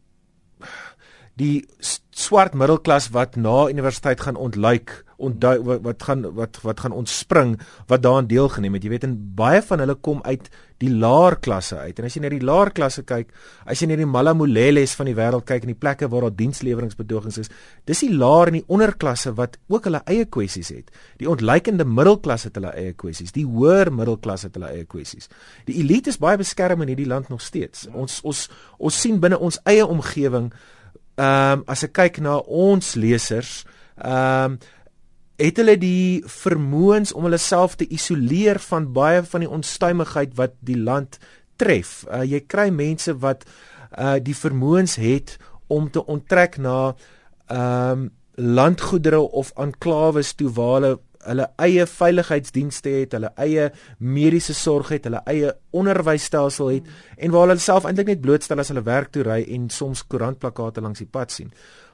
[1.39, 1.63] die
[2.11, 7.55] swart middelklas wat na universiteit gaan ontluik ontdui wat, wat gaan wat wat gaan ontspring
[7.91, 8.85] wat daaraan deelgeneem het.
[8.85, 10.49] Jy weet en baie van hulle kom uit
[10.81, 11.99] die laer klasse uit.
[11.99, 13.29] En as jy na die laer klasse kyk
[13.69, 17.37] as jy na die malamuleles van die wêreld kyk en die plekke waar daar diensleweringspedogings
[17.43, 17.53] is
[17.89, 20.91] dis die laer en die onderklasse wat ook hulle eie kwessies het.
[21.21, 23.33] Die ontluikende middelklas het hulle eie kwessies.
[23.37, 25.29] Die hoër middelklas het hulle eie kwessies.
[25.69, 27.87] Die elite is baie beskerm in hierdie land nog steeds.
[27.93, 28.47] Ons ons
[28.81, 30.51] ons sien binne ons eie omgewing
[31.21, 33.61] ehm um, as ek kyk na ons lesers,
[33.99, 34.61] ehm um,
[35.39, 40.57] het hulle die vermoëns om hulle self te isoleer van baie van die onstuimigheid wat
[40.59, 41.17] die land
[41.61, 42.01] tref.
[42.09, 43.45] Uh, jy kry mense wat
[43.91, 45.35] uh die vermoëns het
[45.67, 46.95] om te onttrek na
[47.47, 48.09] ehm um,
[48.41, 53.67] landgoedere of anklawes toe waar hulle hulle eie veiligheidsdienste het, hulle eie
[53.99, 57.19] mediese sorg het, hulle eie onderwysstelsel het mm.
[57.25, 60.81] en waar hulle self eintlik net blootstel as hulle werk toe ry en soms koerantplakate
[60.81, 61.51] langs die pad sien.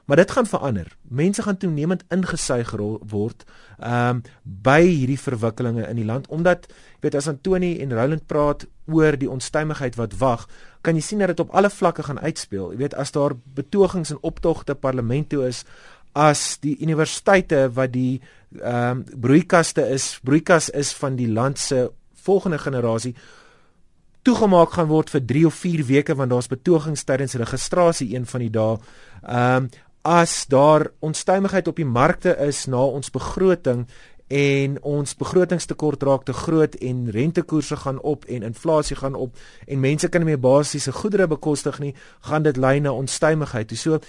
[0.08, 0.96] Maar dit gaan verander.
[1.02, 2.70] Mense gaan toenemend ingesuig
[3.12, 3.44] word
[3.78, 8.24] ehm um, by hierdie verwikkelinge in die land omdat jy weet as Antoni en Roland
[8.26, 10.46] praat oor die onstuimigheid wat wag,
[10.80, 12.72] kan jy sien dat dit op alle vlakke gaan uitspeel.
[12.72, 15.64] Jy weet as daar betogings en optogte parlement toe is,
[16.16, 18.20] as die universiteite wat die
[18.62, 21.90] ehm um, broeikaste is, broeikas is van die land se
[22.24, 23.14] volgende generasie
[24.28, 28.44] toegemaak gaan word vir 3 of 4 weke want daar's betogings tydens registrasie een van
[28.44, 28.78] die dae.
[29.22, 29.68] Ehm um,
[30.08, 33.84] as daar onstuimigheid op die markte is na ons begroting
[34.28, 39.80] en ons begrotingstekort raak te groot en rentekoerse gaan op en inflasie gaan op en
[39.80, 41.94] mense kan nie meer basiese goedere bekostig nie,
[42.28, 43.72] gaan dit lei na onstuimigheid.
[43.76, 44.00] So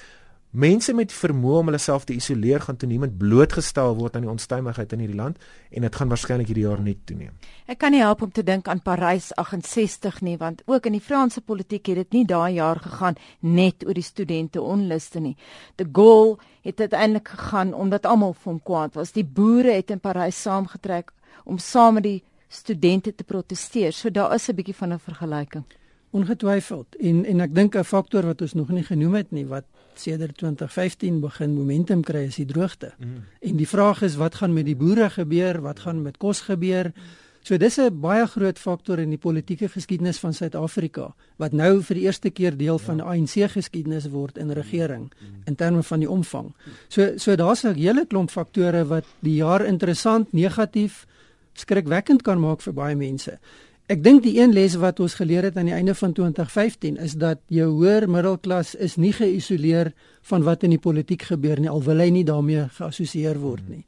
[0.50, 4.96] Mense met vermoë om hulle self te isoleer gaan toenemend blootgestel word aan die onstuimigheid
[4.96, 5.38] in hierdie land
[5.70, 7.36] en dit gaan waarskynlik hierdie jaar net toeneem.
[7.70, 11.04] Ek kan nie help om te dink aan Parys 68 nie want ook in die
[11.06, 15.36] Franse politiek het dit nie daai jaar gegaan net oor die studente onluste nie.
[15.78, 19.14] De Gaulle het uiteindelik gegaan omdat almal vir hom kwaad was.
[19.14, 21.14] Die boere het in Parys saamgetrek
[21.46, 23.94] om saam met die studente te proteseer.
[23.94, 25.64] So daar is 'n bietjie van 'n vergelyking.
[26.10, 26.96] Ongetwyfeld.
[26.96, 29.66] En en ek dink 'n faktor wat ons nog nie genoem het nie wat
[30.00, 32.94] sedert 2015 begin momentum kry is die droogte.
[32.98, 33.24] Mm.
[33.40, 35.62] En die vraag is wat gaan met die boere gebeur?
[35.62, 36.94] Wat gaan met kos gebeur?
[37.42, 41.96] So dis 'n baie groot faktor in die politieke geskiedenis van Suid-Afrika wat nou vir
[41.96, 43.04] die eerste keer deel van ja.
[43.04, 45.42] ANC geskiedenis word in regering mm.
[45.46, 46.54] in terme van die omvang.
[46.88, 51.08] So so daar's 'n hele klomp faktore wat die jaar interessant, negatief
[51.54, 53.40] skrikwekkend kan maak vir baie mense.
[53.90, 57.16] Ek dink die een les wat ons geleer het aan die einde van 2015 is
[57.18, 59.90] dat jou hoër middelklas is nie geïsoleer
[60.30, 63.82] van wat in die politiek gebeur nie al wil hy nie daarmee geassosieer word nie.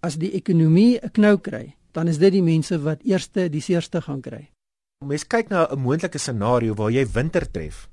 [0.00, 4.00] As die ekonomie 'n knou kry, dan is dit die mense wat eerste die seerste
[4.00, 4.48] gaan kry.
[5.04, 7.88] Mens kyk na 'n moontlike scenario waar jy winter tref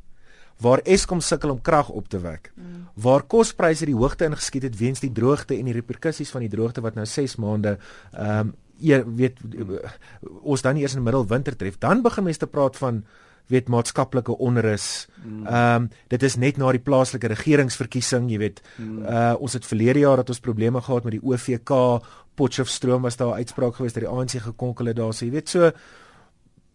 [0.61, 2.51] waar Eskom sukkel om krag op te wek.
[2.55, 2.87] Mm.
[2.95, 6.81] Waar kospryse die hoogte ingeskiet het weens die droogte en die reperkusies van die droogte
[6.81, 7.77] wat nou 6 maande
[8.11, 9.41] ehm um, jy weet
[10.41, 13.04] ons dan eers in die middel winter tref, dan begin mense te praat van
[13.52, 15.08] weet maatskaplike onrus.
[15.24, 15.46] Mm.
[15.48, 18.62] Ehm um, dit is net na die plaaslike regeringsverkiesing, jy weet.
[18.80, 21.72] Uh ons het verlede jaar dat ons probleme gehad met die OVK,
[22.36, 25.50] Potchefstroom was daar 'n uitspraak gewees dat die ANC gekonkel het daar, so jy weet
[25.50, 25.72] so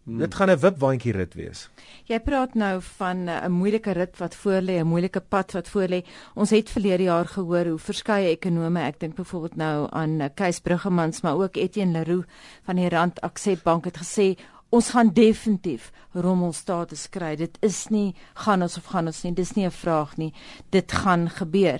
[0.07, 0.21] Hmm.
[0.23, 1.69] Dit gaan 'n wipwaandjie rit wees.
[2.07, 5.87] Jy praat nou van 'n moeilike rit wat voor lê, 'n moeilike pad wat voor
[5.87, 6.05] lê.
[6.33, 11.21] Ons het verlede jaar gehoor hoe verskeie ekonome, ek dink byvoorbeeld nou aan Kees Bruggemans,
[11.21, 12.25] maar ook Etienne Leroux
[12.63, 14.37] van die Rand Accept Bank het gesê
[14.69, 17.35] ons gaan definitief rommelstatus kry.
[17.35, 20.33] Dit is nie gaan ons of gaan ons nie, dis nie 'n vraag nie.
[20.69, 21.79] Dit gaan gebeur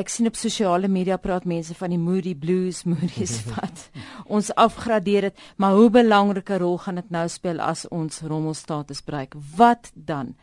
[0.00, 3.88] ek sien op sosiale media praat mense van die moody blues, moody's wat
[4.26, 9.36] ons afgradeer het, maar hoe belangrike rol gaan dit nou speel as ons rommelstatus bereik?
[9.56, 10.34] Wat dan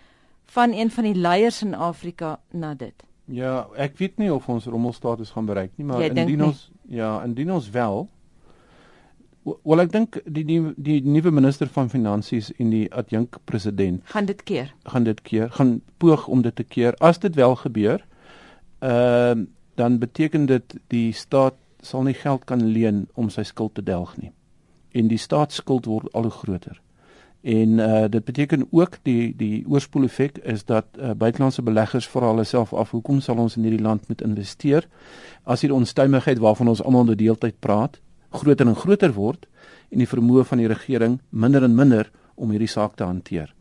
[0.53, 2.95] van een van die leiers in Afrika na dit?
[3.29, 7.51] Ja, ek weet nie of ons rommelstatus gaan bereik nie, maar indien ons ja, indien
[7.53, 8.07] ons wel
[9.63, 14.27] Wel ek dink die die die nuwe minister van finansies en die adjunk president gaan
[14.27, 14.73] dit keer.
[14.83, 16.97] Gaan dit keer, gaan poog om dit te keer.
[16.99, 18.03] As dit wel gebeur,
[18.79, 19.47] ehm uh,
[19.79, 24.17] dan beteken dit die staat sal nie geld kan leen om sy skuld te delg
[24.17, 24.31] nie.
[24.91, 26.81] En die staatsskuld word al hoe groter.
[27.41, 32.33] En uh dit beteken ook die die oorspoel effek is dat uh, buitelandse beleggers vra
[32.33, 34.87] hulle self af hoekom sal ons in hierdie land moet investeer
[35.43, 39.47] as hier onstuimigheid waarvan ons almal die hele tyd praat groter en groter word
[39.89, 43.53] en die vermoë van die regering minder en minder om hierdie saak te hanteer.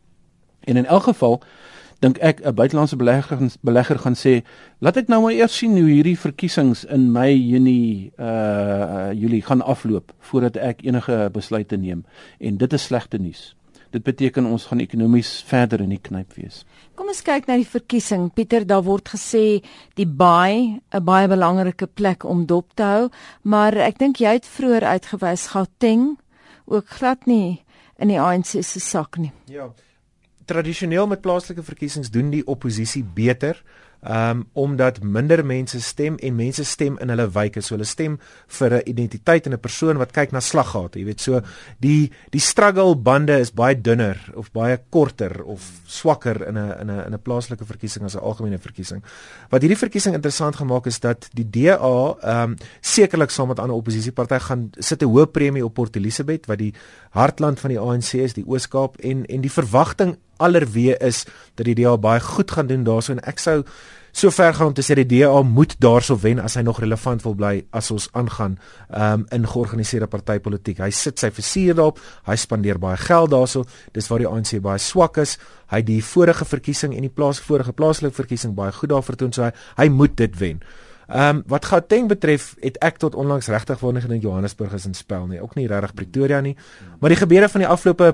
[0.61, 1.40] En in elk geval
[1.98, 4.42] dink ek 'n buitelandse belegger belegger gaan sê,
[4.78, 9.62] laat ek nou maar eers sien hoe hierdie verkiesings in Mei, Junie, uh Julie gaan
[9.62, 12.04] afloop voordat ek enige besluite neem.
[12.38, 13.54] En dit is slegte nuus.
[13.90, 16.64] Dit beteken ons gaan ekonomies verder in die knyp wees.
[16.94, 18.30] Kom ons kyk na die verkiesing.
[18.34, 23.11] Pieter, daar word gesê die baai 'n baie belangrike plek om dop te hou,
[23.42, 26.18] maar ek dink jy het vroeër uitgewys Gauteng
[26.66, 27.64] ook glad nie
[27.98, 29.32] in die ANC se sak nie.
[29.46, 29.72] Ja
[30.48, 33.61] tradisioneel met plaaslike verkiesings doen die oppositie beter
[34.06, 37.61] um omdat minder mense stem en mense stem in hulle wyke.
[37.61, 41.20] So hulle stem vir 'n identiteit en 'n persoon wat kyk na slaggate jy weet.
[41.20, 41.42] So
[41.80, 46.90] die die struggle bande is baie dunner of baie korter of swakker in 'n in
[46.90, 49.02] 'n in 'n plaaslike verkiesing as 'n algemene verkiesing.
[49.50, 54.40] Wat hierdie verkiesing interessant gemaak is dat die DA um sekerlik saam met ander oppositiepartye
[54.40, 56.74] gaan sit 'n hoë premie op Port Elizabeth wat die
[57.11, 61.24] hartland van die ANC is die Oos-Kaap en en die verwagting allerwee is
[61.59, 63.62] dat die DA baie goed gaan doen daarso en ek sou
[64.18, 67.22] so ver gaan om te sê die DA moet daarso wen as hy nog relevant
[67.27, 68.57] wil bly as ons aangaan
[68.88, 70.81] um, in georganiseerde partytetiek.
[70.83, 73.64] Hy sit sy versuur daarop, hy spandeer baie geld daarso.
[73.94, 75.37] Dis waar die ANC baie swak is.
[75.70, 79.46] Hy die vorige verkiesing en die plaas vorige plaaslike verkiesing baie goed daar vertoon so
[79.46, 80.62] hy, hy moet dit wen.
[81.09, 84.85] Ehm um, wat Gauteng betref, het ek tot onlangs regtig wou nie gedink Johannesburg is
[84.85, 86.57] in spel nie, ook nie regtig Pretoria nie.
[87.01, 88.11] Maar die gebeure van die afgelope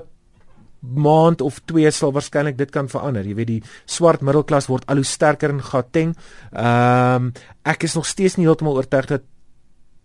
[0.79, 3.25] maand of twee sal waarskynlik dit kan verander.
[3.25, 6.15] Jy weet die swart middelklas word al hoe sterker in Gauteng.
[6.51, 7.31] Ehm um,
[7.65, 9.23] ek is nog steeds nie heeltemal oortuig dat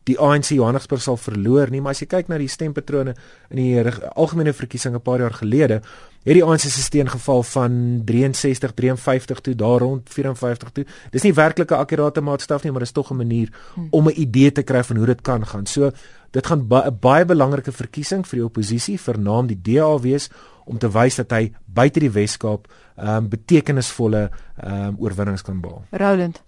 [0.08, 3.14] die ANC Johannesburg sal verloor nie, maar as jy kyk na die stempatrone
[3.52, 3.82] in die
[4.16, 5.82] algemene verkiesing 'n paar jaar gelede,
[6.24, 10.84] het die ANC se steun geval van 63 53 toe daar rond 54 toe.
[11.10, 13.88] Dis nie werklik 'n akkurate maatstaf nie, maar dis tog 'n manier hmm.
[13.90, 15.66] om 'n idee te kry van hoe dit kan gaan.
[15.66, 15.90] So
[16.30, 20.30] dit gaan 'n ba baie belangrike verkiesing vir die oppositie, vernaam die DA wees
[20.64, 24.30] om te wys dat hy buite die Weskaap ehm um, betekenisvolle
[24.62, 25.84] ehm um, oorwinnings kan behaal.
[25.90, 26.42] Roland.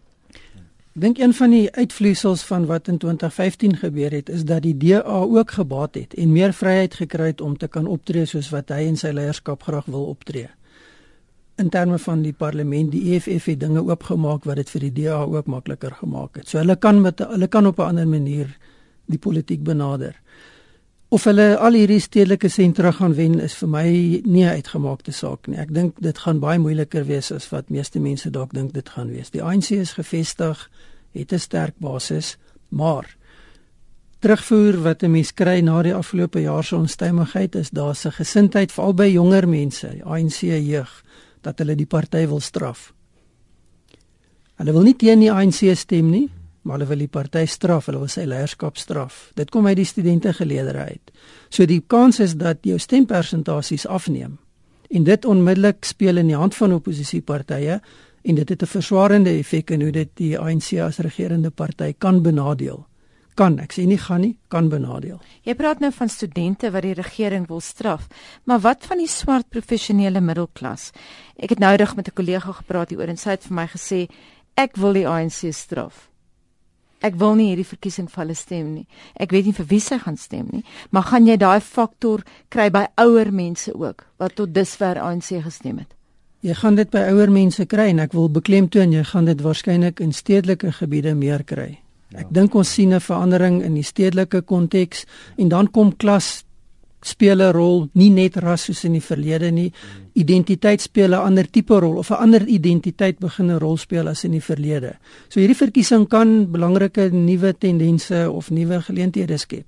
[0.94, 5.00] Dink een van die uitvloeisels van wat in 2015 gebeur het is dat die DA
[5.24, 8.82] ook gebaat het en meer vryheid gekry het om te kan optree soos wat hy
[8.90, 10.50] en sy leierskap graag wil optree.
[11.56, 15.22] In terme van die parlement, die EFF het dinge oopgemaak wat dit vir die DA
[15.22, 16.48] ook makliker gemaak het.
[16.48, 18.52] So hulle kan met hulle kan op 'n ander manier
[19.06, 20.16] die politiek benader.
[21.12, 23.88] Of hulle al hierdie stedelike sentra gaan wen is vir my
[24.24, 25.58] nie 'n uitgemaakte saak nie.
[25.58, 29.10] Ek dink dit gaan baie moeiliker wees as wat meeste mense dalk dink dit gaan
[29.10, 29.30] wees.
[29.30, 30.70] Die ANC is gevestig,
[31.12, 32.38] het 'n sterk basis,
[32.70, 33.16] maar
[34.20, 38.72] terugvoer wat 'n mens kry na die afgelope jaar se onstuimigheid is daar se gesindheid
[38.72, 41.04] veral by jonger mense, ANC jeug,
[41.40, 42.92] dat hulle die party wil straf.
[44.56, 46.30] Hulle wil nie teen die ANC stem nie,
[46.62, 49.30] maar hulle wil die party straf, hulle wil sy leierskap straf.
[49.34, 51.10] Dit kom uit die studente geleedere uit.
[51.50, 54.38] So die kans is dat jou stempersentasies afneem
[54.92, 57.80] en dit onmiddellik speel in die hand van oppositiepartye
[58.22, 62.22] en dit het 'n verswarende effek in hoe dit die ANC as regerende party kan
[62.22, 62.86] benadeel.
[63.34, 65.20] Kan, ek sê nie gaan nie, kan benadeel.
[65.42, 68.06] Jy praat nou van studente wat die regering wil straf,
[68.44, 70.90] maar wat van die swart professionele middelklas?
[71.36, 74.08] Ek het nou reg met 'n kollega gepraat hieroor en sy het vir my gesê
[74.54, 76.11] ek wil die ANC straf.
[77.02, 78.86] Ek wil nie hierdie verkiesing vir hulle stem nie.
[79.20, 82.68] Ek weet nie vir wie sy gaan stem nie, maar gaan jy daai faktor kry
[82.70, 85.90] by ouer mense ook wat tot dusver ANC gestem het?
[86.42, 90.00] Jy gaan dit by ouer mense kry en ek wil beklemtoon jy gaan dit waarskynlik
[90.02, 91.78] in stedelike gebiede meer kry.
[92.10, 92.24] Ja.
[92.24, 95.06] Ek dink ons sien 'n verandering in die stedelike konteks
[95.38, 96.44] en dan kom klas
[97.04, 99.72] speel 'n rol, nie net ras soos in die verlede nie.
[100.14, 104.24] Identiteit speel 'n ander tipe rol of 'n ander identiteit begin 'n rol speel as
[104.24, 104.98] in die verlede.
[105.28, 109.66] So hierdie verkiesing kan belangrike nuwe tendense of nuwe geleenthede skep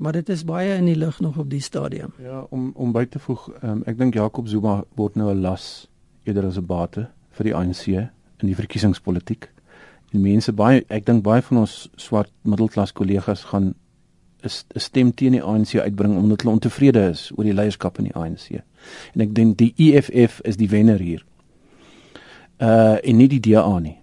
[0.00, 2.12] maar dit is baie in die lug nog op die stadium.
[2.22, 5.88] Ja, om om by te voeg, um, ek dink Jakob Zuma word nou 'n las
[6.24, 7.86] eerder as 'n bate vir die ANC
[8.40, 9.50] in die verkiesingspolitiek.
[10.12, 13.74] En mense baie ek dink baie van ons swart middelklas kollegas gaan
[14.44, 18.14] 'n stem teen die ANC uitbring omdat hulle ontevrede is oor die leierskap in die
[18.14, 18.62] ANC.
[19.14, 21.24] En ek dink die EFF is die wenner hier.
[22.58, 23.96] Uh en nie die DA nie.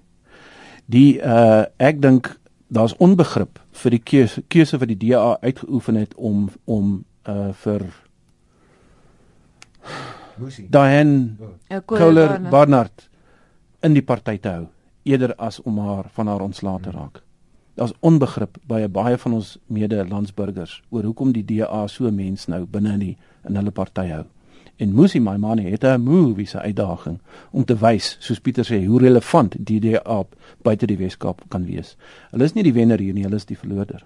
[0.85, 6.15] Die uh ek dink daar's onbegrip vir die keuse, keuse wat die DA uitgeoefen het
[6.15, 7.85] om om uh vir
[10.37, 10.67] Musi.
[10.69, 11.37] Diane
[11.69, 13.09] Ou Kohler Barnard
[13.81, 14.67] in die party te hou
[15.07, 17.21] eerder as om haar van haar ontslae te raak.
[17.77, 22.97] Daar's onbegrip by baie van ons mede-landsburgers oor hoekom die DA so mens nou binne
[22.97, 24.25] in die in hulle party hou
[24.77, 27.19] en Musi Maimane het 'n movie se uitdaging
[27.51, 30.25] om te wys, soos Pieter sê, hoe relevant die DA
[30.61, 31.95] buite die Weskaap kan wees.
[32.31, 34.05] Hulle is nie die wenner hier nie, hulle is die verloder.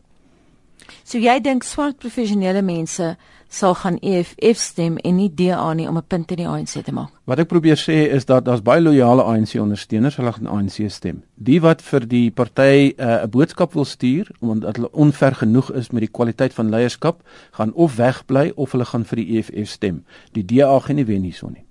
[1.03, 3.15] So jy dink swart professionele mense
[3.51, 6.91] sal gaan EFF stem en nie DA nie om 'n punt in die ANC te
[6.91, 7.09] maak.
[7.25, 11.23] Wat ek probeer sê is dat daar's baie loyale ANC ondersteuners hulle gaan ANC stem.
[11.35, 15.71] Die wat vir die party eh, 'n uh, boodskap wil stuur omdat hulle onver genoeg
[15.71, 19.69] is met die kwaliteit van leierskap, gaan of wegbly of hulle gaan vir die EFF
[19.69, 20.05] stem.
[20.31, 21.65] Die DA gaan nie wen hierson nie.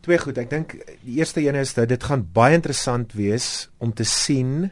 [0.00, 0.72] Twee goed, ek dink
[1.04, 4.70] die eerste een is dat dit gaan baie interessant wees om te sien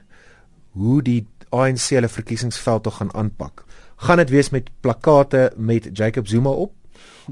[0.72, 3.64] hoe die ANC hulle verkiesingsveld tog gaan aanpak.
[3.96, 6.72] Gaan dit wees met plakate met Jacob Zuma op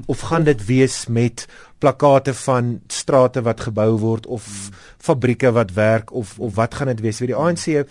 [0.05, 6.13] of gaan dit wees met plakate van strate wat gebou word of fabrieke wat werk
[6.13, 7.19] of of wat gaan dit wees?
[7.19, 7.87] Weet die ANC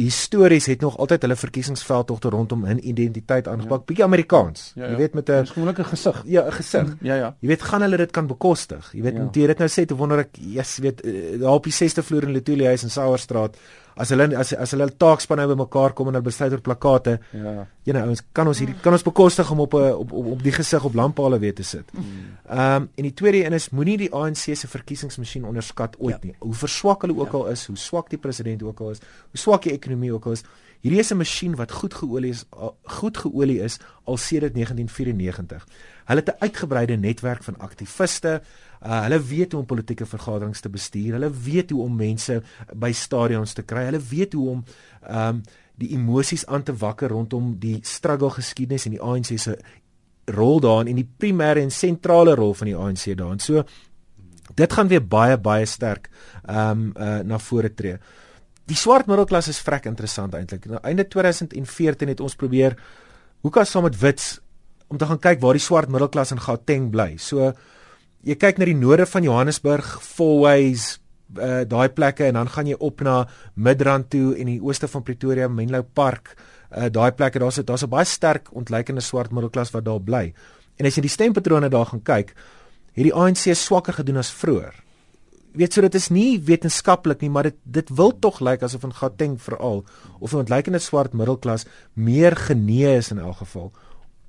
[0.00, 3.84] histories het nog altyd hulle verkiesingsveldtogte rondom 'n identiteit aangepak, ja.
[3.84, 4.72] bietjie Amerikaans.
[4.74, 4.90] Ja, ja.
[4.90, 6.22] Jy weet met 'n gewoonlike gesig.
[6.26, 6.96] Ja, 'n gesig.
[7.00, 7.36] Ja ja.
[7.40, 8.92] Jy weet gaan hulle dit kan bekostig?
[8.92, 9.28] Jy weet ja.
[9.32, 12.22] jy dit nou sê te wonder ek, yes, weet eh, daar op die 6de vloer
[12.22, 13.56] in Letoile huis in Sauerstraat
[13.96, 17.18] as hulle as as hulle taakspan nou bymekaar kom en hulle besluit oor plakate.
[17.32, 17.66] Ja.
[17.86, 20.42] Jy nou ons kan ons hierdie kan ons bekostig om op 'n op, op op
[20.42, 21.90] die gesig op lamppale weer te sit.
[21.90, 22.36] Hmm.
[22.48, 26.26] Ehm um, en die tweede een is moenie die ANC se verkiesingsmasjien onderskat ooit ja.
[26.26, 26.34] nie.
[26.38, 27.38] Hoe verswak hulle ook ja.
[27.38, 29.00] al is, hoe swak die president ook al is,
[29.30, 30.44] hoe swak die ekonomie ook al is.
[30.80, 32.44] Hierdie is 'n masjien wat goed geolie is,
[32.82, 35.66] goed geolie is al sedert 1994.
[36.04, 38.42] Hulle het 'n uitgebreide netwerk van aktiviste.
[38.86, 41.12] Uh, hulle weet hoe om politieke vergaderings te bestuur.
[41.12, 42.42] Hulle weet hoe om mense
[42.74, 43.84] by stadions te kry.
[43.84, 44.64] Hulle weet hoe om
[45.02, 45.42] ehm um,
[45.74, 49.58] die emosies aan te wakker rondom die struggle geskiedenis en die ANC se
[50.24, 53.38] rol daarin en die primêre en sentrale rol van die ANC daarin.
[53.38, 53.64] So
[54.54, 56.10] dit gaan weer baie baie sterk
[56.44, 57.98] ehm um, uh, na vore tree.
[58.68, 60.66] Die swart middelklas is vrek interessant eintlik.
[60.66, 62.76] Nou einde 2014 het ons probeer
[63.40, 64.38] hoe kan saam met wits
[64.90, 67.14] om te gaan kyk waar die swart middelklas in Gauteng bly.
[67.18, 67.52] So
[68.26, 70.98] jy kyk na die noorde van Johannesburg, Fourways,
[71.38, 73.22] uh, daai plekke en dan gaan jy op na
[73.54, 76.34] Midrand toe en die ooste van Pretoria, Menlo Park,
[76.70, 80.34] uh, daai plekke daar's daar's 'n baie sterk ontleikende swart middelklas wat daar bly.
[80.76, 82.34] En as jy die stempatrone daar gaan kyk,
[82.94, 84.74] hierdie ANC swakker gedoen as vroeër.
[85.52, 88.94] Weet so dit is nie wetenskaplik nie, maar dit dit wil tog lyk asof in
[88.94, 89.84] Gauteng veral
[90.18, 93.72] of 'n ontleikende swart middelklas meer genee is in elk geval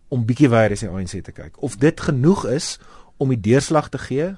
[0.09, 1.61] om bietjie weer as die ANC te kyk.
[1.61, 2.79] Of dit genoeg is
[3.17, 4.35] om die deurslag te gee,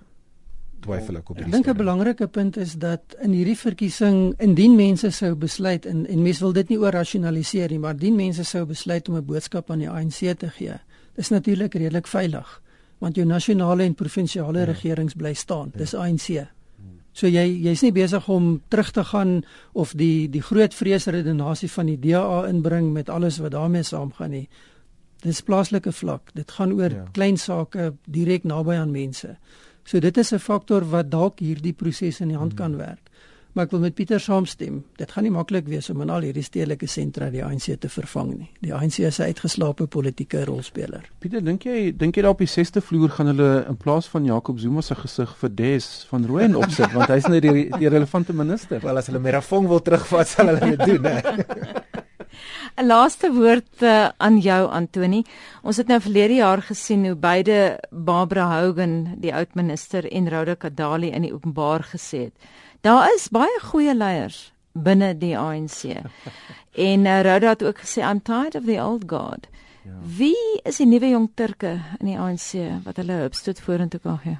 [0.83, 1.45] twyfel ek op dit.
[1.45, 6.05] Ek dink 'n belangrike punt is dat in hierdie verkiesing indien mense sou besluit en
[6.07, 9.25] en mense wil dit nie oor rasionaliseer nie, maar indien mense sou besluit om 'n
[9.25, 10.79] boodskap aan die ANC te gee,
[11.15, 12.61] dis natuurlik redelik veilig
[13.03, 14.65] want jou nasionale en provinsiale ja.
[14.65, 15.71] regerings bly staan.
[15.73, 15.77] Ja.
[15.83, 16.47] Dis ANC.
[17.13, 21.91] So jy jy's nie besig om terug te gaan of die die groot vreesredenasie van
[21.91, 24.47] die DA inbring met alles wat daarmee saamgaan nie.
[25.24, 26.34] Dis plaaslike vlak.
[26.34, 27.05] Dit gaan oor ja.
[27.14, 29.38] klein sake direk naby aan mense.
[29.86, 32.57] So dit is 'n faktor wat dalk hierdie proses in die hand mm.
[32.57, 33.03] kan werk.
[33.54, 34.80] Maar ek wil met Pieter saamstem.
[34.97, 38.32] Dit gaan nie maklik wees om in al hierdie stedelike sentra die ANC te vervang
[38.32, 38.49] nie.
[38.66, 41.06] Die ANC is 'n uitgeslaapte politieke rolspeler.
[41.20, 44.26] Pieter, dink jy dink jy daar op die 6ste vloer gaan hulle in plaas van
[44.26, 48.34] Jacob Zuma se gesig vir Des van Rooyen opsit want hy's nou die die relevante
[48.34, 48.80] minister.
[48.80, 51.22] Wel as hulle Merafong wil terugvat, sal hulle dit doen, hè.
[52.76, 55.22] 'n Laaste woord uh, aan jou Antoni.
[55.62, 60.56] Ons het nou verlede jaar gesien hoe beide Barbara Hogan, die oud minister en Rhoda
[60.56, 62.51] Kadali in die openbaar gesê het.
[62.84, 65.86] Daar is baie goeie leiers binne die ANC.
[66.89, 69.47] en uh, Rhoda het ook gesê I'm tired of the old guard.
[69.84, 69.91] Ja.
[70.17, 72.49] Wie is die nuwe jong Turke in die ANC
[72.84, 74.36] wat hulle hupstoot vorentoe kan gee?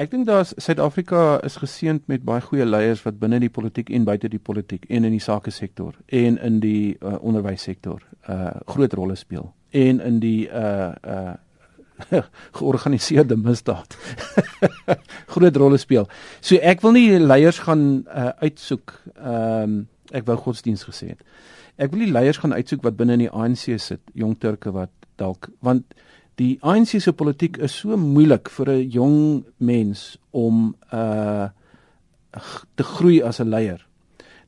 [0.00, 4.08] Ek dink daar's Suid-Afrika is geseënd met baie goeie leiers wat binne die politiek en
[4.08, 8.96] buite die politiek en in die sake sektor en in die uh, onderwyssektor uh groot
[8.96, 11.36] rolle speel en in die uh uh
[12.58, 13.96] georganiseerde misdaad
[15.34, 16.08] groot rolle speel.
[16.40, 19.80] So ek wil nie leiers gaan uh, uitsoek ehm um,
[20.10, 21.20] ek wou godsdiens gesê het.
[21.78, 24.90] Ek wil nie leiers gaan uitsoek wat binne in die ANC sit, jong Turke wat
[25.20, 25.94] dalk want
[26.40, 31.48] die ANC se politiek is so moeilik vir 'n jong mens om uh
[32.76, 33.86] te groei as 'n leier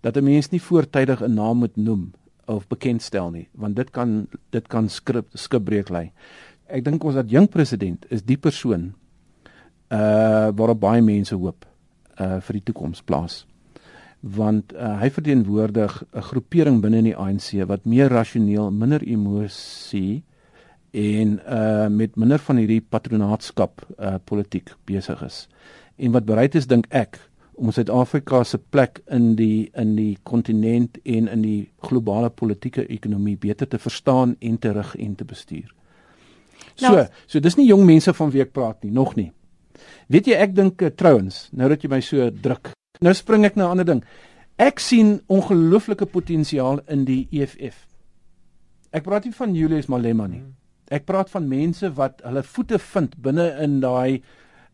[0.02, 2.12] dat 'n mens nie voortydig 'n naam moet noem
[2.46, 6.10] of bekendstel nie want dit kan dit kan skip skipbreek lê.
[6.72, 8.92] Ek dink ons dat jong president is die persoon
[9.92, 11.66] uh waarop baie mense hoop
[12.16, 13.42] uh vir die toekoms plaas.
[14.22, 20.22] Want uh, hy verteenwoordig 'n groepering binne in die ANC wat meer rasioneel, minder emosie
[20.92, 25.48] en uh met minder van hierdie patronaatskap uh politiek besig is
[25.96, 27.18] en wat bereid is dink ek
[27.54, 33.36] om Suid-Afrika se plek in die in die kontinent en in die globale politieke ekonomie
[33.36, 35.68] beter te verstaan en te rig en te bestuur.
[36.74, 39.30] So, nou, so dis nie jong mense van wie ek praat nie, nog nie.
[40.12, 42.72] Weet jy ek dink uh, trouens, nou dat jy my so druk.
[43.02, 44.02] Nou spring ek na 'n ander ding.
[44.58, 47.86] Ek sien ongelooflike potensiaal in die EFF.
[48.92, 50.42] Ek praat nie van Julius Malema nie.
[50.42, 50.54] Hmm.
[50.92, 54.22] Ek praat van mense wat hulle voete vind binne in daai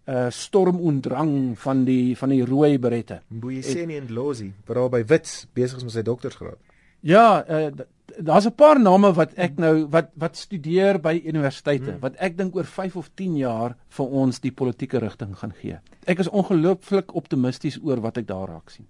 [0.09, 3.21] uh storm en drang van die van die rooi berette.
[3.29, 6.59] Mboyeseni en Lozi, veral by Wits besig is met sy doktorsgraad.
[7.01, 7.71] Ja, uh
[8.17, 12.01] daar's 'n paar name wat ek nou wat wat studeer by universiteite hmm.
[12.01, 15.79] wat ek dink oor 5 of 10 jaar vir ons die politieke rigting gaan gee.
[16.07, 18.87] Ek is ongelooflik optimisties oor wat ek daar raak sien.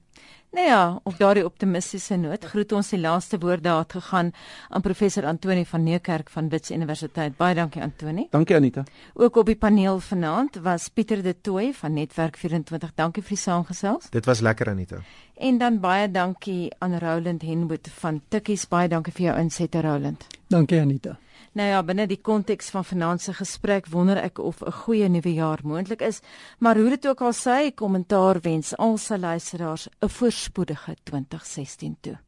[0.58, 4.32] Nou ja, op daardie optimistiese noot groet ons die laaste woorde daar gegaan
[4.68, 7.36] aan professor Antoni van Neukerk van Wits Universiteit.
[7.36, 8.26] Baie dankie Antoni.
[8.30, 8.82] Dankie Anita.
[9.14, 12.90] Ook op die paneel vanaand was Pieter de Tooy van Netwerk 24.
[12.94, 14.10] Dankie vir die saamgesels.
[14.10, 14.98] Dit was lekker Anita.
[15.36, 18.66] En dan baie dankie aan Roland Henwood van Tikkies.
[18.68, 20.26] Baie dankie vir jou insette Roland.
[20.48, 21.18] Dankie Anita.
[21.52, 25.60] Nou ja, binne die konteks van finansiëre gesprek wonder ek of 'n goeie nuwe jaar
[25.62, 26.20] moontlik is,
[26.58, 32.18] maar hoe dit ook al sy kommentaar wens al sy luisteraars 'n voorspoedige 2016 toe.